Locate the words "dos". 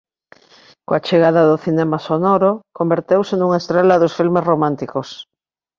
4.03-4.15